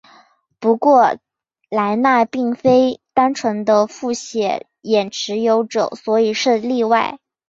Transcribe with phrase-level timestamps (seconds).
[0.57, 1.19] 不过
[1.69, 7.19] 莱纳并非单纯的复写眼持有者所以是例外。